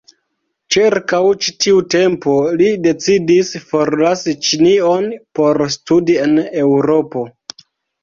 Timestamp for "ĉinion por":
4.51-5.65